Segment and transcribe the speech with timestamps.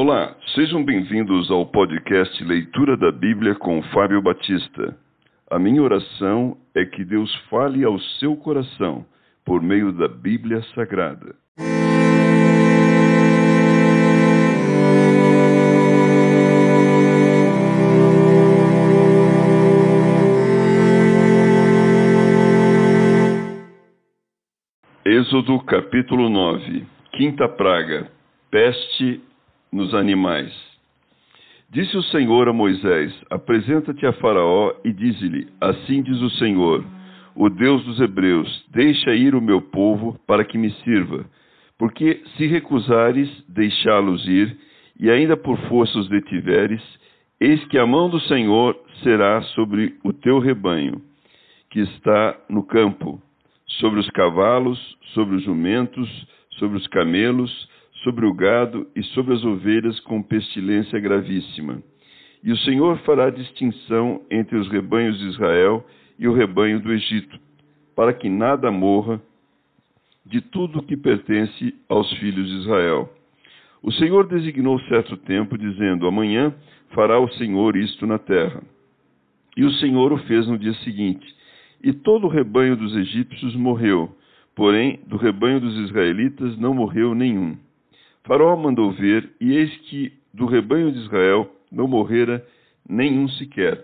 [0.00, 4.96] Olá, sejam bem-vindos ao podcast Leitura da Bíblia com Fábio Batista.
[5.50, 9.04] A minha oração é que Deus fale ao seu coração
[9.44, 11.34] por meio da Bíblia Sagrada.
[25.04, 28.08] Êxodo capítulo 9 Quinta praga
[28.48, 29.27] Peste
[29.72, 30.52] nos animais.
[31.70, 36.84] Disse o Senhor a Moisés: Apresenta-te a Faraó e dize-lhe: Assim diz o Senhor,
[37.36, 41.26] o Deus dos Hebreus: Deixa ir o meu povo para que me sirva.
[41.78, 44.56] Porque se recusares deixá-los ir,
[44.98, 46.82] e ainda por força os detiveres,
[47.40, 51.00] eis que a mão do Senhor será sobre o teu rebanho,
[51.70, 53.22] que está no campo,
[53.78, 54.78] sobre os cavalos,
[55.14, 56.08] sobre os jumentos,
[56.58, 57.68] sobre os camelos,
[58.02, 61.82] sobre o gado e sobre as ovelhas com pestilência gravíssima.
[62.42, 65.84] E o Senhor fará distinção entre os rebanhos de Israel
[66.18, 67.38] e o rebanho do Egito,
[67.96, 69.20] para que nada morra
[70.24, 73.12] de tudo que pertence aos filhos de Israel.
[73.82, 76.54] O Senhor designou certo tempo, dizendo: Amanhã
[76.90, 78.62] fará o Senhor isto na terra.
[79.56, 81.26] E o Senhor o fez no dia seguinte.
[81.82, 84.14] E todo o rebanho dos egípcios morreu,
[84.54, 87.56] porém do rebanho dos israelitas não morreu nenhum.
[88.28, 92.44] Faraó mandou ver, e eis que do rebanho de Israel não morrera
[92.86, 93.82] nenhum sequer.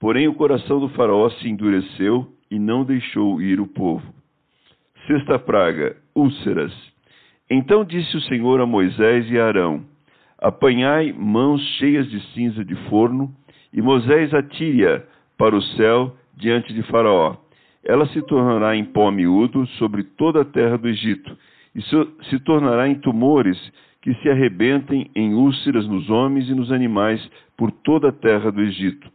[0.00, 4.04] Porém o coração do Faraó se endureceu e não deixou ir o povo.
[5.06, 6.72] Sexta praga, úlceras.
[7.48, 9.84] Então disse o Senhor a Moisés e a Arão:
[10.36, 13.32] Apanhai mãos cheias de cinza de forno,
[13.72, 15.04] e Moisés atire-a
[15.38, 17.36] para o céu diante de Faraó.
[17.84, 21.36] Ela se tornará em pó miúdo sobre toda a terra do Egito,
[21.78, 23.56] e se tornará em tumores
[24.02, 27.24] que se arrebentem em úlceras nos homens e nos animais
[27.56, 29.08] por toda a terra do Egito.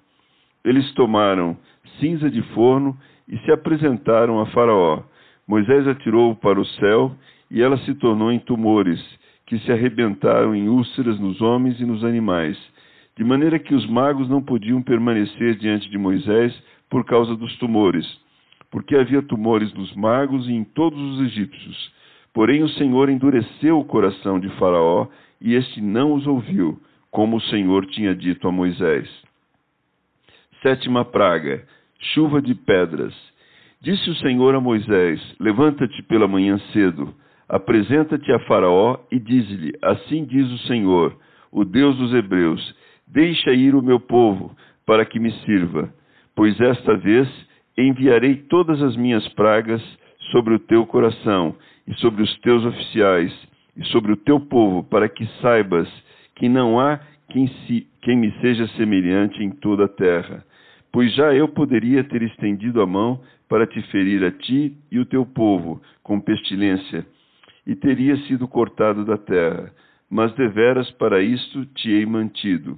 [0.63, 1.57] Eles tomaram
[1.99, 2.97] cinza de forno
[3.27, 5.03] e se apresentaram a Faraó.
[5.45, 7.13] Moisés atirou para o céu
[7.51, 9.01] e ela se tornou em tumores
[9.45, 12.57] que se arrebentaram em úlceras nos homens e nos animais,
[13.17, 16.57] de maneira que os magos não podiam permanecer diante de Moisés
[16.89, 18.07] por causa dos tumores,
[18.71, 22.02] porque havia tumores nos magos e em todos os egípcios.
[22.33, 25.07] Porém, o Senhor endureceu o coração de Faraó
[25.39, 29.07] e este não os ouviu, como o Senhor tinha dito a Moisés.
[30.63, 31.63] Sétima praga:
[32.13, 33.13] chuva de pedras.
[33.81, 37.13] Disse o Senhor a Moisés: Levanta-te pela manhã cedo,
[37.47, 41.15] apresenta-te a Faraó e dize-lhe: Assim diz o Senhor,
[41.51, 44.55] o Deus dos Hebreus: Deixa ir o meu povo,
[44.85, 45.93] para que me sirva,
[46.35, 47.27] pois esta vez
[47.77, 49.81] enviarei todas as minhas pragas
[50.31, 51.55] sobre o teu coração
[51.87, 53.33] e sobre os teus oficiais
[53.75, 55.89] e sobre o teu povo, para que saibas
[56.35, 56.99] que não há
[57.29, 60.45] quem, se, quem me seja semelhante em toda a terra.
[60.91, 65.05] Pois já eu poderia ter estendido a mão para te ferir a ti e o
[65.05, 67.05] teu povo com pestilência,
[67.65, 69.71] e teria sido cortado da terra.
[70.09, 72.77] Mas deveras para isto te hei mantido,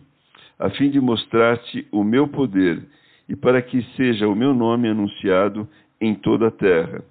[0.58, 2.82] a fim de mostrar-te o meu poder,
[3.28, 5.68] e para que seja o meu nome anunciado
[6.00, 7.04] em toda a terra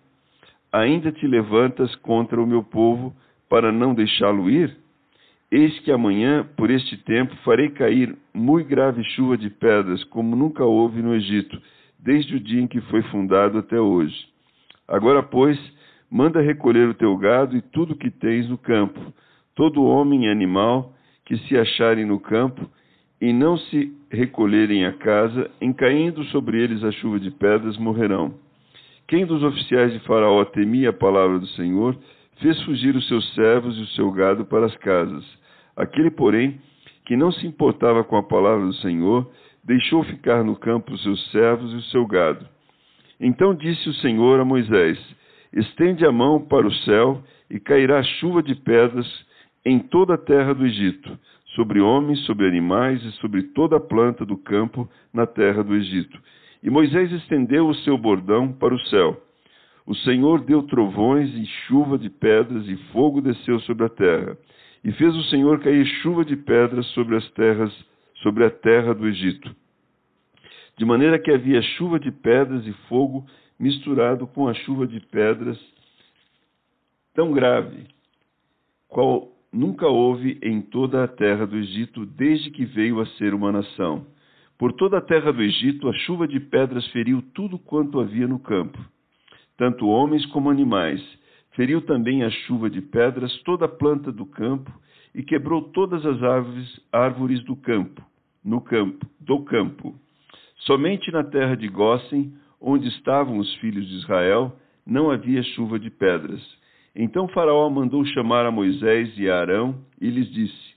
[0.75, 3.15] ainda te levantas contra o meu povo
[3.49, 4.77] para não deixá-lo ir?
[5.49, 10.65] Eis que amanhã, por este tempo, farei cair muito grave chuva de pedras, como nunca
[10.65, 11.57] houve no Egito,
[11.97, 14.17] desde o dia em que foi fundado até hoje.
[14.89, 15.57] Agora, pois,
[16.11, 19.01] manda recolher o teu gado e tudo que tens no campo,
[19.55, 20.93] todo homem e animal
[21.25, 22.69] que se acharem no campo,
[23.21, 28.44] e não se recolherem a casa, em caindo sobre eles a chuva de pedras, morrerão.
[29.07, 31.95] Quem dos oficiais de Faraó temia a palavra do Senhor,
[32.41, 35.23] fez fugir os seus servos e o seu gado para as casas.
[35.77, 36.59] Aquele, porém,
[37.05, 39.31] que não se importava com a palavra do Senhor,
[39.63, 42.47] deixou ficar no campo os seus servos e o seu gado.
[43.21, 44.99] Então disse o Senhor a Moisés:
[45.53, 49.07] Estende a mão para o céu e cairá chuva de pedras
[49.67, 51.19] em toda a terra do Egito,
[51.55, 56.19] sobre homens, sobre animais e sobre toda a planta do campo na terra do Egito
[56.65, 59.23] e Moisés estendeu o seu bordão para o céu.
[59.87, 64.39] O Senhor deu trovões e chuva de pedras, e fogo desceu sobre a terra.
[64.83, 67.71] E fez o Senhor cair chuva de pedras sobre as terras,
[68.23, 69.55] sobre a terra do Egito.
[70.79, 73.27] De maneira que havia chuva de pedras e fogo
[73.61, 75.59] misturado com a chuva de pedras
[77.13, 77.87] tão grave,
[78.89, 83.53] qual nunca houve em toda a terra do Egito desde que veio a ser uma
[83.53, 84.14] nação.
[84.59, 88.39] Por toda a terra do Egito, a chuva de pedras feriu tudo quanto havia no
[88.39, 88.79] campo,
[89.57, 91.03] tanto homens como animais.
[91.53, 94.73] Feriu também a chuva de pedras toda a planta do campo,
[95.15, 98.03] e quebrou todas as árvores, árvores do campo,
[98.45, 99.95] no campo, do campo.
[100.59, 104.57] Somente na terra de Gósen, onde estavam os filhos de Israel,
[104.87, 106.43] não havia chuva de pedras.
[106.97, 110.75] Então Faraó mandou chamar a Moisés e a Arão e lhes disse: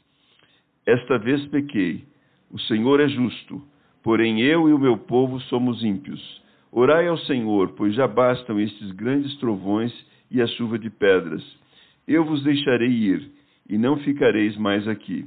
[0.86, 2.04] Esta vez pequei.
[2.52, 3.62] O Senhor é justo,
[4.04, 6.42] porém eu e o meu povo somos ímpios.
[6.72, 9.94] Orai ao Senhor, pois já bastam estes grandes trovões
[10.32, 11.44] e a chuva de pedras.
[12.08, 13.32] Eu vos deixarei ir,
[13.70, 15.26] e não ficareis mais aqui.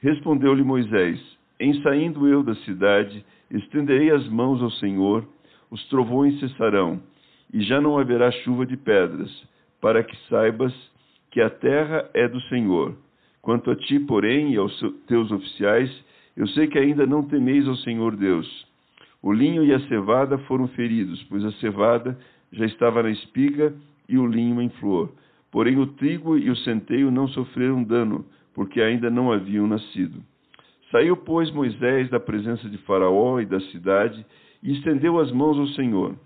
[0.00, 1.20] Respondeu-lhe Moisés:
[1.58, 5.26] Em saindo eu da cidade, estenderei as mãos ao Senhor,
[5.70, 7.02] os trovões cessarão,
[7.52, 9.30] e já não haverá chuva de pedras,
[9.80, 10.72] para que saibas
[11.30, 12.96] que a terra é do Senhor.
[13.42, 15.90] Quanto a ti, porém, e aos teus oficiais,
[16.36, 18.66] eu sei que ainda não temeis ao Senhor Deus.
[19.22, 22.18] O linho e a cevada foram feridos, pois a cevada
[22.52, 23.74] já estava na espiga
[24.08, 25.12] e o linho em flor.
[25.50, 30.22] Porém, o trigo e o centeio não sofreram dano, porque ainda não haviam nascido.
[30.90, 34.24] Saiu, pois, Moisés da presença de Faraó e da cidade
[34.62, 36.16] e estendeu as mãos ao Senhor.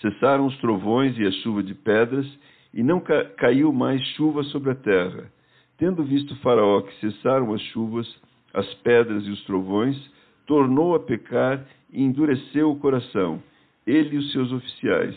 [0.00, 2.26] Cessaram os trovões e a chuva de pedras,
[2.74, 5.30] e não ca caiu mais chuva sobre a terra.
[5.78, 8.06] Tendo visto Faraó que cessaram as chuvas,
[8.52, 9.96] as pedras e os trovões,
[10.46, 13.42] tornou a pecar e endureceu o coração,
[13.86, 15.16] ele e os seus oficiais.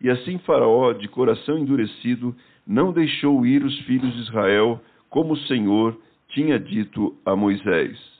[0.00, 2.34] E assim Faraó, de coração endurecido,
[2.66, 8.15] não deixou ir os filhos de Israel, como o Senhor tinha dito a Moisés.